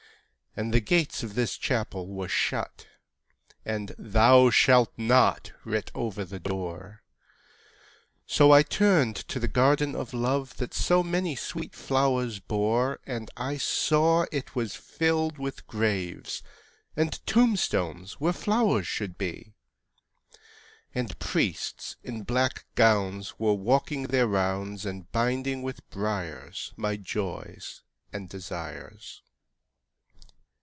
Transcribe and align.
And 0.53 0.73
the 0.73 0.81
gates 0.81 1.23
of 1.23 1.33
this 1.35 1.55
Chapel 1.57 2.07
were 2.09 2.27
shut, 2.27 2.85
And 3.63 3.95
'Thou 3.97 4.49
shalt 4.49 4.91
not' 4.97 5.53
writ 5.63 5.89
over 5.95 6.25
the 6.25 6.41
door; 6.41 7.03
So 8.27 8.51
I 8.51 8.61
turned 8.61 9.15
to 9.29 9.39
the 9.39 9.47
Garden 9.47 9.95
of 9.95 10.13
Love 10.13 10.57
That 10.57 10.73
so 10.73 11.03
many 11.03 11.37
sweet 11.37 11.73
flowers 11.73 12.41
bore. 12.41 12.99
And 13.05 13.31
I 13.37 13.55
saw 13.55 14.25
it 14.29 14.53
was 14.53 14.75
filled 14.75 15.37
with 15.37 15.65
graves, 15.67 16.43
And 16.97 17.25
tombstones 17.25 18.19
where 18.19 18.33
flowers 18.33 18.87
should 18.87 19.17
be; 19.17 19.53
And 20.93 21.17
priests 21.17 21.95
in 22.03 22.23
black 22.23 22.65
gowns 22.75 23.39
were 23.39 23.53
walking 23.53 24.07
their 24.07 24.27
rounds, 24.27 24.85
And 24.85 25.09
binding 25.13 25.63
with 25.63 25.89
briars 25.89 26.73
my 26.75 26.97
joys 26.97 27.83
and 28.11 28.27
desires. 28.27 29.21